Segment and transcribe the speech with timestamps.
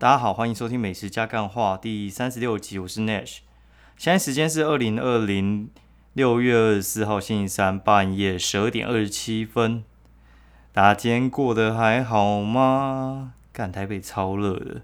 [0.00, 3.40] 大家好，欢迎收听《美食加干话》第三十六集，我是 Nash。
[3.98, 5.68] 现在时间是二零二零
[6.14, 9.84] 六月二十四号星期三半夜十二点二十七分。
[10.72, 13.34] 大家今天过得还好吗？
[13.52, 14.80] 干台北超热的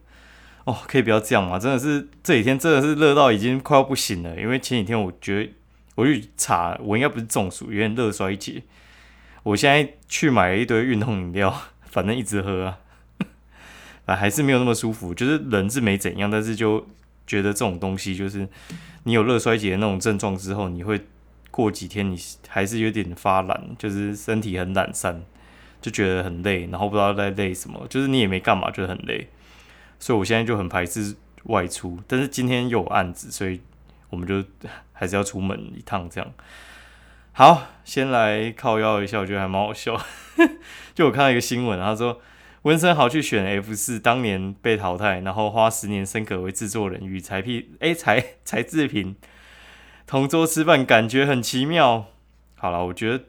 [0.65, 1.59] 哦，可以不要这样吗？
[1.59, 4.39] 真的是这几天真的是热到已经快要不行了。
[4.39, 5.51] 因为前几天我觉得
[5.95, 8.62] 我去查，我应该不是中暑，有点热衰竭。
[9.45, 12.80] 我现在去买了一堆运动饮料，反正一直喝啊。
[14.07, 15.12] 啊，还是没有那么舒服。
[15.12, 16.86] 就是人是没怎样，但是就
[17.26, 18.48] 觉得这种东西，就是
[19.03, 21.00] 你有热衰竭的那种症状之后，你会
[21.50, 22.17] 过几天你
[22.48, 25.22] 还是有点发懒，就是身体很懒散，
[25.81, 29.29] 就觉得很累，然后不知道在累什么，就是你也没干嘛，就很累。
[29.98, 33.61] 所以我现在就很排斥外出，但是今天又有案子，所以
[34.11, 34.45] 我们就
[34.92, 36.09] 还是要出门一趟。
[36.09, 36.33] 这样
[37.33, 40.00] 好，先来靠腰一下，我觉得还蛮好笑。
[40.95, 42.20] 就我看到一个新闻，他说。
[42.66, 49.14] 温森豪去选 F 四，当年被淘汰，然后花十年升格为制作人，与柴皮哎柴柴智屏
[50.05, 52.06] 同桌吃饭，感觉很奇妙。
[52.56, 53.27] 好了，我觉得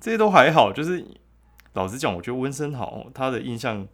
[0.00, 1.06] 这些都还好，就是
[1.74, 3.86] 老实讲，我觉得温森豪他的印象，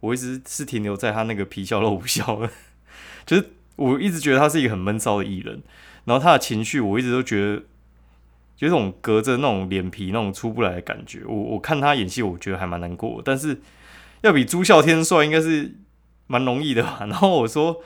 [0.00, 2.50] 我一直是停留在他那个皮笑肉不笑的，
[3.24, 5.62] 就是我一直觉得他是一个很闷骚的艺人，
[6.06, 7.62] 然后他的情绪，我一直都觉得
[8.58, 11.22] 有种隔着那种脸皮那种出不来的感觉。
[11.24, 13.60] 我我看他演戏，我觉得还蛮难过，但是。
[14.22, 15.74] 要比朱孝天帅应该是
[16.26, 16.98] 蛮容易的吧？
[17.10, 17.82] 然后我说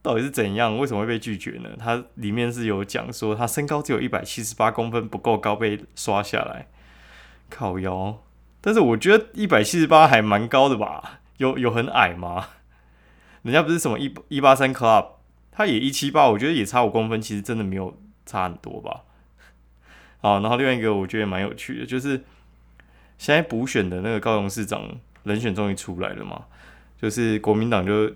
[0.00, 0.78] 到底是怎样？
[0.78, 1.70] 为什么会被拒绝呢？
[1.78, 6.68] 他里面是有讲说他身高只有一百七十八公分，不够高被刷下来，
[7.50, 8.22] 靠腰。
[8.60, 11.20] 但是我觉得一百七十八还蛮高的吧？
[11.38, 12.48] 有有很矮吗？
[13.42, 15.06] 人家不是什么一一八三 club，
[15.50, 19.02] 他也一七八，我觉得也差五公分，其实真的没有差很多吧？
[20.20, 22.22] 好，然后另外一个我觉得蛮有趣的，就是
[23.18, 24.88] 现在补选的那个高雄市长。
[25.24, 26.46] 人选终于出来了嘛？
[27.00, 28.12] 就是国民党就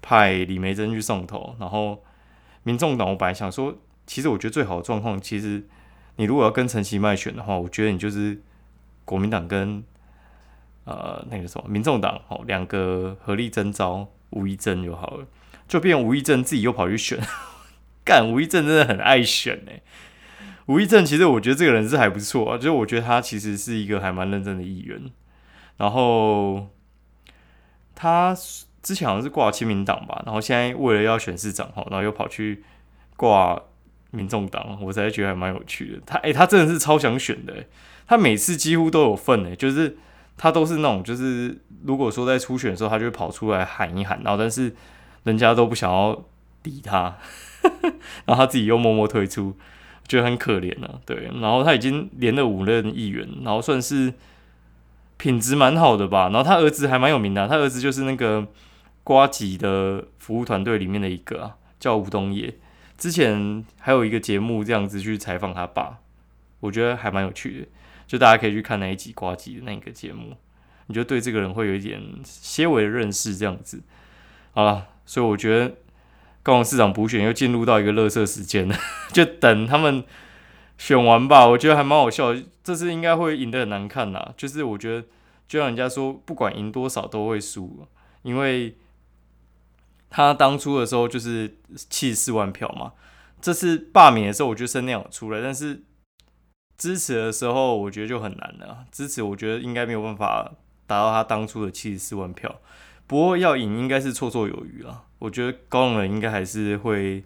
[0.00, 2.02] 派李梅珍去送头，然后
[2.62, 5.66] 民众党我本来想说，其实我觉得最好的状况，其实
[6.16, 8.40] 你如果要跟陈其迈选的话，我觉得你就是
[9.04, 9.82] 国民党跟
[10.84, 15.26] 呃那个什么民众党哦两个合力征召吴一正就好了，
[15.66, 17.18] 就变吴一正自己又跑去选，
[18.04, 19.82] 干吴一正真的很爱选哎，
[20.66, 25.10] 吴一正其实我觉得这个人是还不错啊，就是我觉得他其实是一个还蛮认真的议员。
[25.80, 26.66] 然后
[27.94, 28.36] 他
[28.82, 32.62] 之前好像是挂亲民党吧，然后现在为了要选市长哈，然后又跑去
[33.16, 33.58] 挂
[34.10, 36.02] 民众党，我才觉得还蛮有趣的。
[36.04, 37.64] 他诶，他真的是超想选的，
[38.06, 39.96] 他每次几乎都有份诶，就是
[40.36, 44.74] 他都是那种，就是如果说在初选的时候，他就跑出来喊一喊，然后但是
[45.24, 46.22] 人家都不想要
[46.64, 47.16] 理他，
[48.28, 49.56] 然后他自己又默默退出，
[50.06, 51.00] 觉得很可怜呢。
[51.06, 54.12] 对，然后他已经连了五任议员，然后算是。
[55.20, 58.48] 品质蛮好的吧，然后他儿子还蛮有名的，他儿子就是那个
[59.04, 62.54] 瓜吉的服务团队里面的一个，叫吴东野。
[62.96, 65.98] 之前还有一个节目这样子去采访他爸，
[66.60, 67.66] 我觉得还蛮有趣的，
[68.06, 70.34] 就大家可以去看那一集瓜吉的那个节目，
[70.86, 73.82] 你就对这个人会有一点些微的认识这样子。
[74.52, 75.74] 好了，所以我觉得
[76.42, 78.74] 高雄市长补选又进入到一个乐色时间了，
[79.12, 80.02] 就等他们。
[80.80, 82.34] 选完吧，我觉得还蛮好笑。
[82.64, 84.32] 这次应该会赢得很难看呐。
[84.34, 85.06] 就是我觉得，
[85.46, 87.86] 就像人家说，不管赢多少都会输，
[88.22, 88.78] 因为
[90.08, 91.58] 他当初的时候就是
[91.90, 92.94] 七十四万票嘛。
[93.42, 95.82] 这次罢免的时候，我觉得声量有出来，但是
[96.78, 98.86] 支持的时候，我觉得就很难了。
[98.90, 100.50] 支持我觉得应该没有办法
[100.86, 102.58] 达到他当初的七十四万票。
[103.06, 105.04] 不过要赢应该是绰绰有余了。
[105.18, 107.22] 我觉得高雄人应该还是会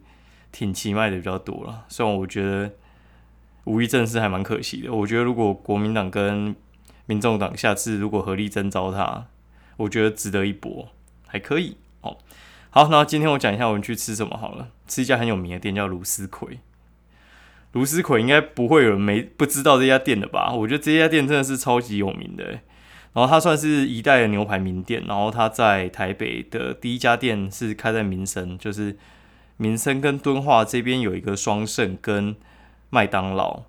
[0.50, 1.84] 挺奇迈的比较多了。
[1.88, 2.72] 虽然我觉得。
[3.64, 6.54] 无一正是还蛮可惜的，我觉得如果国民党跟
[7.06, 9.26] 民众党下次如果合力征召他，
[9.78, 10.88] 我觉得值得一搏，
[11.26, 12.18] 还可以哦。
[12.68, 16.58] 好，那今天我讲一下我们去吃什么好了，吃一家很有名的店叫卢思奎。
[17.72, 20.52] 卢思奎应该不会有人没不知道这家店的吧？
[20.52, 22.44] 我觉得这家店真的是超级有名的。
[23.14, 28.96] 然后它算是一代的牛排名店，然后它在台北的第一家店是开在民生，就是
[29.56, 32.36] 民生跟敦化这边有一个双盛跟。
[32.94, 33.62] 麦当劳，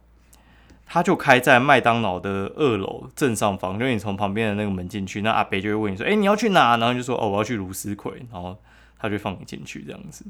[0.85, 8.55] 他就开在麦当劳的二楼正上方，就你从旁边的那个门进去，那阿北就会问你说：“哎，你要去哪？”然后就说：“哦，我要去卢思奎。”然后
[8.99, 10.23] 他就放你进去这样子。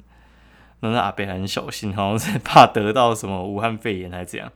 [0.80, 4.50] 那那阿北很小心，好像是怕得到什么武汉肺炎还是怎样。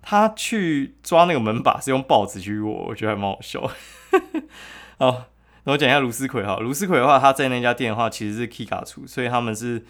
[0.00, 3.68] 他去抓那个门把是用报纸去握，我觉得还蛮好笑。
[5.00, 5.24] 好，
[5.64, 6.56] 那我讲一下卢思奎哈。
[6.60, 9.84] 卢思奎的话，他在那家店的话其实是 Kika 出，所以他们是。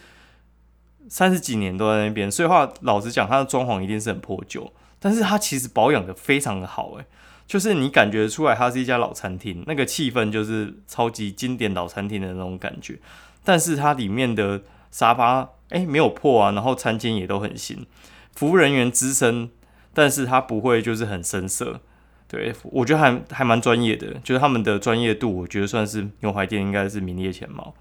[1.08, 7.04] 三十几年都在那边，所以话老实讲，它的装潢一定是很破旧，但是它其实保养的非常的好，诶，
[7.46, 12.98] 就是你感觉出来它是一家老餐厅，那个气氛就是超级经典老餐厅的那种感觉。
[13.44, 17.86] 但是它里面的沙发哎没有破啊，然后餐巾也都很新，
[18.34, 19.50] 服务人员资深，
[19.94, 21.80] 但是他不会就是很生涩。
[22.26, 27.74] 对我觉得还还蛮专业的，就是他们的专业度，我觉得算是牛排店应该是名列前茅。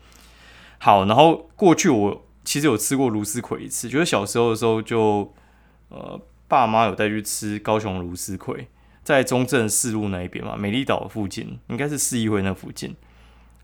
[0.77, 5.33] 好，然后过去我其实有吃过芦丝葵一次，就是小时候的时候就
[5.89, 6.17] 呃
[6.47, 8.69] 爸妈有带去吃高雄芦丝葵。
[9.03, 12.95] 在中正四路那一边嘛，美丽岛附近，应该是市议会那附近，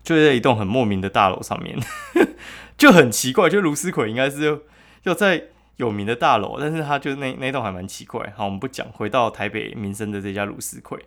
[0.02, 1.78] 就在一栋很莫名的大楼上面，
[2.76, 3.48] 就很奇怪。
[3.48, 4.60] 就卢思奎应该是
[5.04, 5.44] 要在
[5.76, 8.34] 有名的大楼，但是他就那那栋还蛮奇怪。
[8.36, 10.98] 好，我们不讲，回到台北民生的这家卢思奎。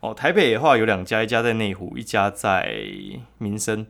[0.00, 2.72] 哦，台北的话有两家，一家在内湖，一家在
[3.38, 3.84] 民生。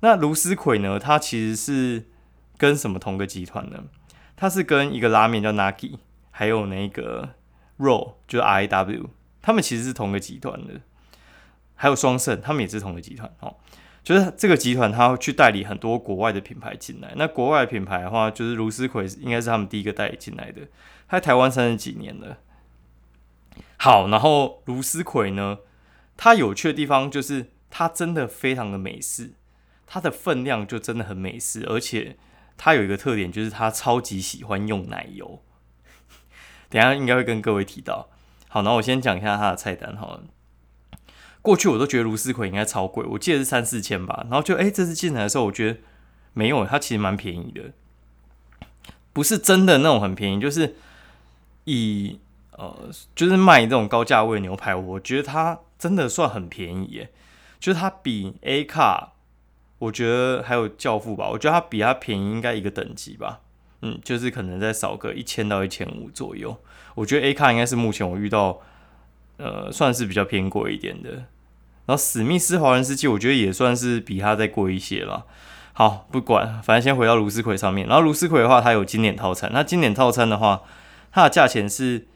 [0.00, 2.04] 那卢思奎呢，它其实是
[2.60, 3.84] 跟什么同个集团呢？
[4.36, 5.96] 它是跟一个拉面叫 Nagi，
[6.30, 7.30] 还有那个
[7.78, 9.08] Roll，就是 R A W。
[9.40, 10.82] 他们其实是同个集团的，
[11.74, 13.56] 还有双盛，他们也是同个集团哦。
[14.02, 17.14] 就是这个集团，他去代理很多国外的品牌进来。
[17.16, 20.60] 那国外品牌的话，就是卢思奎应该是他们第一个代理进来的。
[21.08, 22.36] 他在台湾三十几年了。
[23.78, 25.60] 好，然后卢思奎呢，
[26.18, 29.32] 它有趣的地方就是它真的非常的美式，
[29.86, 32.18] 它的分量就真的很美式，而且
[32.62, 35.42] 它有一个特点就是它超级喜欢用奶油。
[36.68, 38.10] 等下应该会跟各位提到。
[38.48, 40.20] 好，然后我先讲一下它的菜单哈。
[41.40, 44.26] 过去我都觉得芦丝葵应该超贵，我记得是三四千吧。
[44.28, 45.80] 然后就哎，这次进来的时候，我觉得
[46.34, 47.72] 没有，它其实蛮便宜的，
[49.14, 50.76] 不是真的那种很便宜，就是
[51.64, 52.20] 以
[52.52, 57.10] 呃，就是卖这种高价位牛排，我觉得它真的算很便宜耶。
[57.58, 59.14] 就是它比 A 卡，
[59.80, 63.40] 我觉得还有教父吧，我觉得它比它便宜应该一个等级吧。
[63.82, 66.56] 嗯，就是可能再少个一千到一千五左右。
[66.94, 68.60] 我觉得 A 卡应该是目前我遇到，
[69.38, 71.10] 呃，算是比较偏贵一点的。
[71.86, 75.24] 然后史密斯华人世界，我觉得也算是比它再贵一些了。
[75.72, 77.88] 好，不管，反正先回到卢斯奎上面。
[77.88, 79.50] 然后卢斯奎的话，它有经典套餐。
[79.54, 80.62] 那经典套餐的话，
[81.10, 82.06] 它的价钱是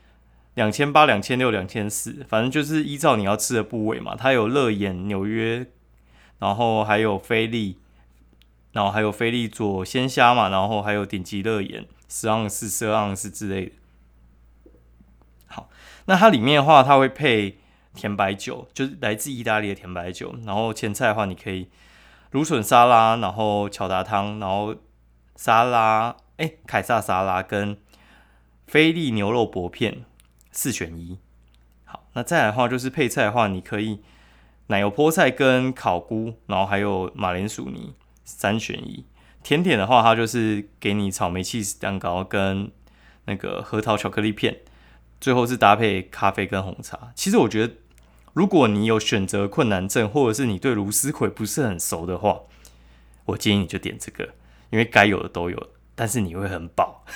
[0.55, 4.15] 两千八、两千六、两千四，反正就是依照你要吃的部位嘛。
[4.15, 5.67] 它有乐眼、纽约，
[6.39, 7.79] 然后还有菲力，
[8.73, 13.73] 然后还有菲力佐鲜虾嘛，然后还有顶级乐眼十盎司、十二盎司之类的。
[15.47, 15.69] 好
[16.07, 17.59] 那它里面的话，它会配
[17.95, 20.35] 甜白酒，就是来自意大利的甜白酒。
[20.45, 21.69] 然后前菜的话，你可以
[22.33, 24.75] 芦笋沙拉，然后巧达汤，然后
[25.37, 27.79] 沙拉，哎，凯撒沙拉跟
[28.67, 30.05] 菲力牛肉薄片
[30.51, 31.19] 四选一。
[31.85, 34.01] 好，那再来的话就是配菜的话，你可以
[34.69, 37.95] 奶油菠菜跟烤菇，然后还有马铃薯泥
[38.25, 39.05] 三选一。
[39.43, 42.71] 甜点的话，它就是给你草莓 cheese 蛋糕跟
[43.27, 44.61] 那个核桃巧克力片。
[45.21, 47.13] 最后是搭配咖啡跟红茶。
[47.15, 47.75] 其实我觉得，
[48.35, 52.41] 如果你有选择困难症，或者是你对芦丝葵不是很熟的话，
[53.27, 54.35] 我建议你就点这个，
[54.69, 57.07] 因为该有的都有，但是你会很饱，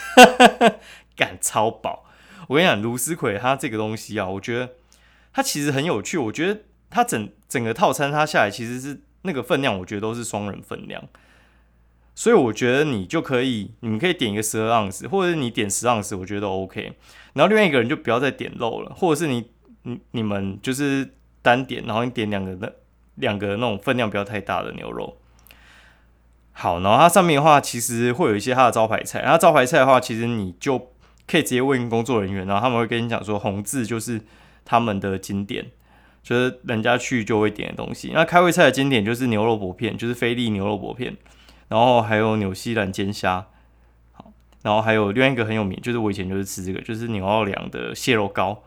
[1.17, 2.07] 感超饱。
[2.47, 4.71] 我跟你讲，芦丝葵它这个东西啊，我觉得
[5.35, 6.17] 它其实很有趣。
[6.17, 11.03] 我觉得它整整个套餐它下来其实是那个分量，我觉得都是双人分量。
[12.15, 16.93] 所以我觉得你就可以，你们可以点一个十二盎司，或者是你点十盎司，我觉得都 OK。
[17.35, 19.49] 然后另外一个人就不要再点肉了，或者是你
[19.83, 22.69] 你你们就是单点，然后你点两个那
[23.15, 25.19] 两个那种分量不要太大的牛肉。
[26.51, 30.91] 好，然后它上面的话其实会有一些它的招牌菜，然后招牌菜的话，其实你就
[31.29, 34.21] 可以直接问工作人员，然后他们会跟你讲说红字就是
[34.65, 35.71] 他们的经典，
[36.29, 38.11] 就是人家去就会点的东西。
[38.13, 41.17] 那开胃菜的经典就是牛肉薄片，就是菲力牛肉薄片。
[41.69, 43.47] 然后还有纽西兰煎虾，
[44.13, 44.31] 好，
[44.61, 48.63] 然后还有另外一个很有名，就是我以前就是吃这个，就是纽奥良的蟹肉糕。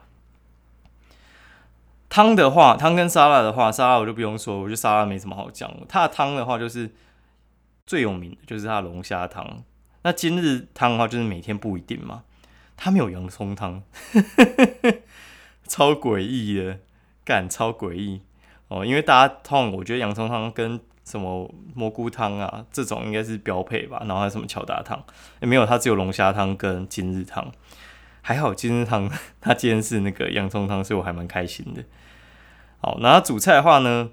[2.08, 5.72] 汤的话，汤跟沙拉的话，沙拉我就不用说，我觉得沙拉没什么好讲。
[5.88, 6.90] 它的汤的话，就是
[7.86, 9.62] 最有名的就是它的龙虾汤。
[10.02, 12.24] 那今日汤的话，就是每天不一定嘛。
[12.76, 13.84] 它没有洋葱汤，
[15.68, 16.80] 超诡异的，
[17.32, 18.20] 干超诡异
[18.68, 18.84] 哦。
[18.84, 24.00] 因为大家通常我觉得洋葱汤跟什么蘑菇汤啊，这种应该是标配吧。
[24.00, 25.02] 然后还有什么巧达汤？
[25.40, 27.50] 也没有，它只有龙虾汤跟今日汤。
[28.20, 29.10] 还好今日汤
[29.40, 31.82] 它今天是那个洋葱汤，所以我还蛮开心的。
[32.80, 34.10] 好，那主菜的话呢，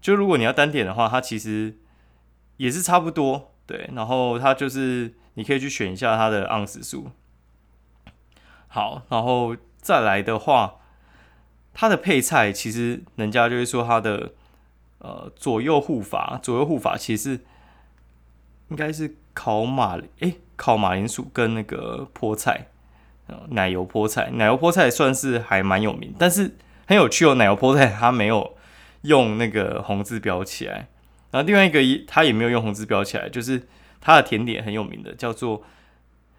[0.00, 1.76] 就如果你要单点的话，它其实
[2.56, 3.52] 也是差不多。
[3.66, 7.10] 对，然后它就是你可以去选一下它的盎司数。
[8.68, 10.76] 好，然后再来的话，
[11.74, 14.32] 它的配菜其实人家就会说它的。
[15.00, 17.38] 呃，左右护法，左右护法其实
[18.70, 22.68] 应该是烤马诶，烤马铃薯跟那个菠菜，
[23.50, 27.34] 奶油菠菜，奶油菠菜算是还蛮有名，但是很有趣哦。
[27.34, 28.56] 奶油菠菜它没有
[29.02, 30.88] 用那个红字标起来，
[31.30, 33.68] 然后另外一个也它也没有用红字标起来，就是
[34.00, 35.62] 它的甜点很有名的，叫做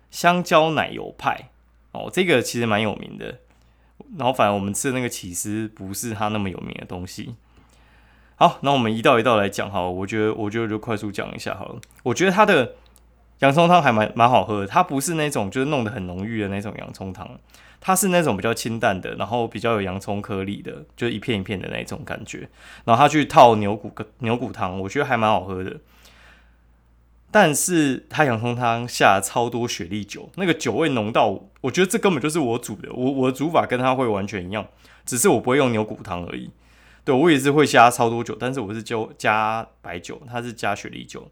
[0.10, 1.52] 香蕉奶油派
[1.92, 3.42] 哦，这个其实蛮有名的。
[4.18, 7.36] 然后反而我们吃的那个起司不是它那么有名的东西。
[8.38, 9.82] 好，那我们一道一道来讲哈。
[9.82, 11.80] 我觉得，我觉得就快速讲一下好了。
[12.04, 12.74] 我觉得它的
[13.40, 14.68] 洋葱汤还蛮蛮好喝的。
[14.68, 17.30] 它不是那种就是弄得很浓郁的那种洋葱汤，
[17.80, 22.50] 它是那种比较清淡的，然后比较有洋葱颗粒的，就一片一片的那种感觉。
[22.84, 25.78] 然后它去套牛骨牛骨汤，我觉得还蛮好喝的。
[27.36, 34.66] 但是他洋葱汤下超多雪莉酒，那个酒味浓到，我觉得这根本就是我煮的，我我的煮法跟它会完全一样，
[35.06, 36.50] 只是我不会用牛骨汤而已。
[37.04, 41.30] 对我也是会加超多酒，但是我是就加白酒，它是加雪莉酒，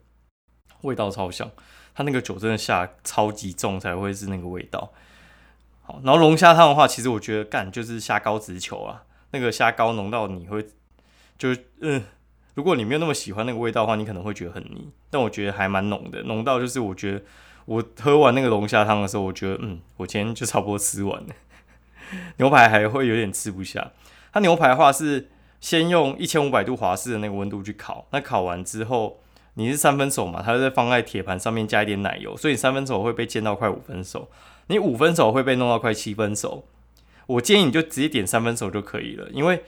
[0.82, 1.50] 味道超香。
[1.96, 4.92] 它那个酒真的下超级重才会是那个味道。
[5.84, 10.68] 好，然后龙虾汤的话，其实我觉得干就是虾膏直球啊，那个虾膏浓到你会
[11.38, 12.04] 就嗯。
[12.56, 14.90] 如果你没有那么喜欢那个味道的话，你可能会觉得很腻。
[15.10, 17.22] 但我觉得还蛮浓的，浓到就是我觉得
[17.66, 21.30] 我喝完那个龙虾汤的时候，我觉得嗯，我今天就差不多吃完了。
[22.38, 23.92] 牛排还会有点吃不下。
[24.32, 25.30] 它牛排的话是
[25.60, 29.20] 先用一千五百度华氏的那个温度去烤，那烤完之后
[29.56, 34.30] 你是三分熟嘛，它就在放在铁盘上面加一点奶油，所以三分熟会被煎到快五分熟，
[34.68, 36.66] 你五分熟会被弄到快七分熟。
[37.26, 39.64] 我建议你就直接点三分熟就可以了，因为。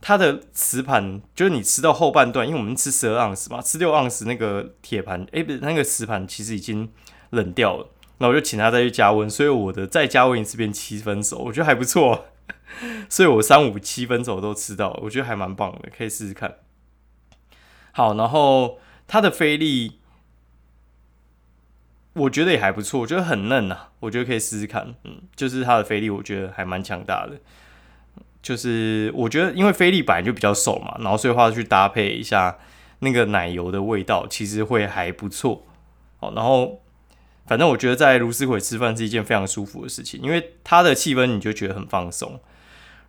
[0.00, 6.90] 它的瓷盘就是你吃到后半段，因为我们吃十二盎司嘛，吃六盎司那个铁盘，哎，不是那个瓷盘其实已经
[7.30, 12.26] 冷掉了，那我就请他再去加温，所以我的再加温一次变七分熟，我觉得还不错，
[13.08, 16.58] 所以我三五七分熟都吃到，我觉得还蛮棒的，可以试试看。
[17.90, 18.78] 好，然后
[19.08, 19.98] 它的菲力，
[22.12, 27.40] 我觉得也还不错，我觉得很嫩呐，我觉得可以试试看，嗯，就是它的菲力，我觉得还蛮强大的。
[28.48, 32.56] 就是我觉得，因为菲力本来就比较瘦嘛，然后所以话去搭配一下
[33.00, 35.66] 那个奶油的味道，其实会还不错。
[36.20, 36.80] 哦，然后
[37.46, 42.40] 反正我觉得在卢斯奎吃饭是一件非常舒服的事情，因为它的气氛你就觉得很放松，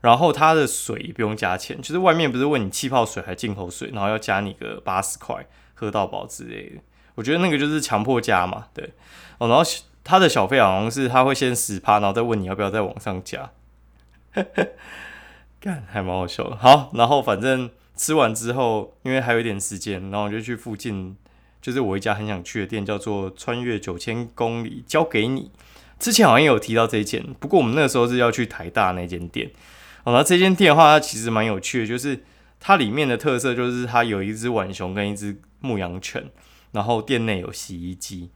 [0.01, 6.81] 然后它的水不用加钱，就是外面不是问你气泡水还进口水，然后要加你个八十块喝到饱之类的，
[7.15, 8.91] 我觉得那个就是强迫加嘛，对。
[9.37, 9.63] 哦，然后
[10.03, 13.49] 它的小费好像是他会先十趴，然后再问你要不要再往上加。
[15.59, 16.55] 干还蛮好笑的。
[16.55, 21.17] 好，然后反正吃完之后，因为还有一点时间，然后我就去附近，
[21.61, 25.51] 就是我一家很想去的店，叫做“穿越九千公里交给你”。
[25.99, 29.51] 之前好像有提到这一间，不过我们那个时候是要去台大那间店。
[30.05, 32.23] 哦，那这间店的话，它其实蛮有趣的，就是
[32.61, 36.31] 它里面的特色就是它有一只浣熊跟一只牧羊犬，
[36.71, 38.29] 然后店内有洗衣机，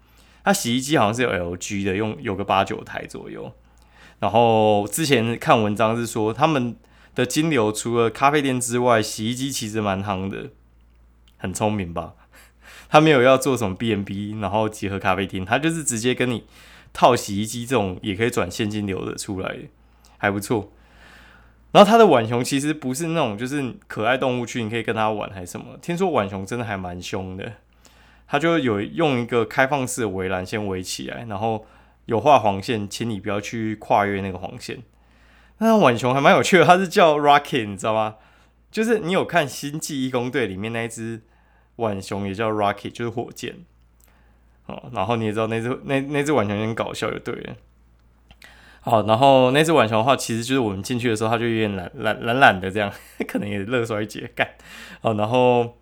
[0.43, 3.49] 它洗衣机好像是有 LG 的，用有个八九台左右。
[4.19, 6.75] 然后之前看文章是说他们。
[7.15, 10.49] 的金流除了咖啡店之外，洗衣机其实蛮夯的，
[11.37, 12.13] 很聪明吧？
[12.89, 16.43] 他没有要做什么 B N B，然后结合咖啡厅，他就是直接跟你
[16.91, 19.55] 套洗衣机这种也可以转现金流的出来，
[20.17, 20.71] 还不错。
[21.71, 25.75] 然后他的浣熊其实不是那种就是可爱动物区，你可以跟他玩还是什么？
[25.81, 27.53] 听说浣熊真的还蛮凶的，
[28.27, 31.65] 他就有用一个开放式的围栏先围起来，然后
[32.05, 34.83] 有画黄线，请你不要去跨越那个黄线。
[35.63, 38.15] 那浣熊还蛮有趣的，它是叫 Rocket，你知道吗？
[38.69, 41.21] 就是你有看《星际义工队》里面那一只
[41.77, 43.57] 浣熊也叫 Rocket，就是火箭
[44.65, 44.89] 哦。
[44.93, 47.55] 然后你也知道那只那那只浣熊有点搞笑，就对了。
[48.81, 52.91] 好，然后那只浣熊的话，其实就是我们进去的时候，它就有点懒懒懒懒的这样，
[53.27, 54.55] 可能也热衰竭干。
[55.01, 55.77] 哦，然后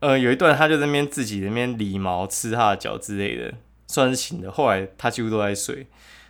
[0.00, 3.54] 呃有一段它就在那边自己那边理毛、吃它的脚之类的，
[3.86, 4.52] 算是醒的。
[4.52, 5.86] 后来它几乎都在睡。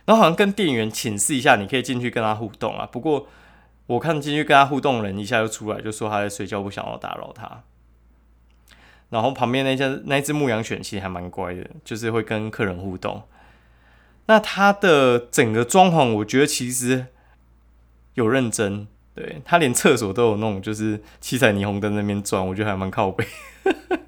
[0.09, 2.83] 然后好像跟店员请示一下，你可以进去跟他互动啊。
[2.91, 3.27] 不过
[3.85, 7.61] 我看进去跟他互动人一下就出来，就说他在睡觉，不想要打扰他。
[9.11, 13.21] 然后旁边那只那只牧羊犬其实还蛮乖的，就是会跟客人互动。
[14.25, 17.05] 那它的整个装潢，我觉得其实
[18.15, 23.27] 有认真，对他连厕所都有弄，就是七彩霓虹灯那边转，我觉得还蛮靠背。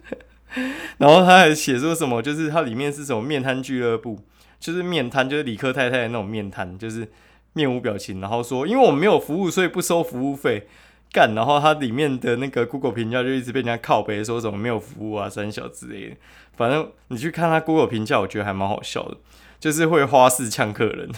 [0.98, 4.20] 然后他还写说什么，就是它里面是什么面瘫俱乐部。
[4.62, 7.06] 就是面瘫，就是理科太太的那种面瘫，就是
[7.51, 10.68] 面无表情，然后说，因为我们没有服务，所以不收服务费。
[11.13, 16.15] 干，然后它里面的那个 Google 评价就一直被人家靠背，说什么没有服务啊、三小之类的。
[16.56, 19.18] 反正你去看他 Google 评价，我觉得还蛮好笑的，
[19.60, 21.10] 就是会花式呛客人。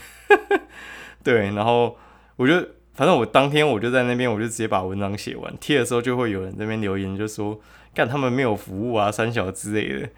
[1.24, 1.96] 对，然后
[2.38, 2.56] 我就
[2.96, 7.62] 反正我当天我就在那边，我就直接把文章写完，贴的时候就会有人那边留言，就说
[7.94, 10.10] 干他们没有服务啊、三小之类的。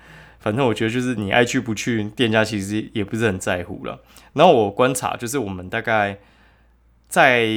[0.45, 4.03] 反正我觉得就是你爱去不去，店家其实也不是很在乎了。
[4.33, 6.19] 然后我观察，就是我们大概
[7.07, 7.49] 在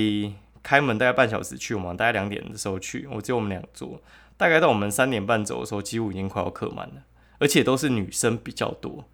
[0.63, 4.01] 开门大概半小时去，我们大概两点的时候去，我只有我们两桌，
[4.39, 7.03] 大概到我们三点半走的时候，几乎已经快要客满了，
[7.41, 9.05] 而且都是女生比较多。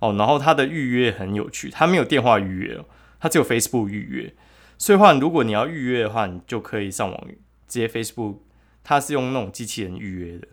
[0.00, 2.84] 哦，然后他的预约很有趣，他没有电话预约，
[3.20, 4.34] 他只有 Facebook 预约。
[4.78, 7.24] 所以话，如果你要预约的话，你就可以上网
[7.68, 8.38] 直接 Facebook，
[8.82, 10.48] 它是用那种机器人预约的。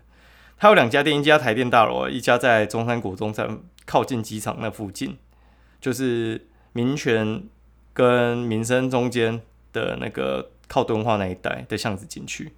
[0.63, 5.17] 它有两家店，一家台电大楼，一家在中山国中山靠近机场那附近，
[5.82, 7.43] 就是民权
[7.91, 9.41] 跟民生中间
[9.74, 12.53] 的那个靠敦化那一带的巷子进去。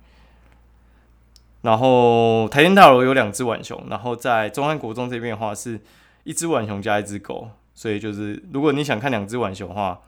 [1.63, 5.81] 然后台电大楼有两只浣熊，然后在中山国中这边的话是。
[6.25, 10.00] 一只浣熊加一只狗，所以就是如果你想看两只浣熊的话，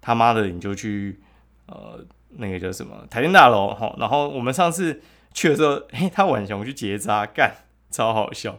[0.00, 1.20] 他妈的你就去
[1.66, 3.94] 呃那个叫什么台电大楼哈。
[3.98, 5.02] 然后我们上次
[5.34, 7.54] 去的时候，嘿，他浣熊去结扎，干
[7.90, 8.58] 超好笑。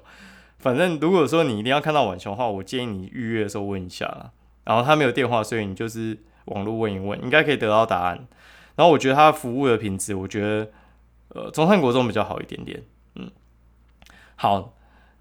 [0.60, 4.32] 反正如果说你一定要看到浣熊的话，我建议你预约的时候问一下啦。
[4.66, 8.28] 然后他没有电话，所以你就是网络问一问，应该可以得到答案。
[8.76, 10.70] 然后我觉得他服务的品质，我觉得
[11.30, 12.84] 呃中山国中比较好一点点。
[13.16, 13.32] 嗯，
[14.36, 14.74] 好。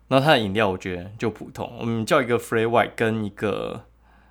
[0.08, 3.86] 那他的饮料我觉得就普通，我们叫一个 free white 跟一个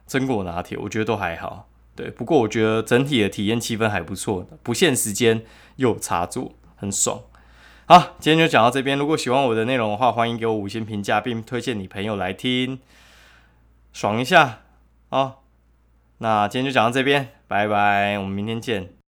[0.07, 1.67] 榛果拿铁，我觉得都还好。
[1.95, 5.43] 对，不过我觉得整体的体验气氛还不错，不限时间
[5.77, 6.53] 又有插座，
[6.83, 7.21] 很爽。
[7.85, 8.97] 好，今天就讲到这边。
[8.97, 12.79] 如果喜欢我的内容的话，欢迎给我五星评价，并推荐你朋友来听，
[13.93, 14.59] 爽一下。
[15.09, 15.35] 哦，
[16.17, 19.02] 那今天就讲到这边，拜拜，我们明天见。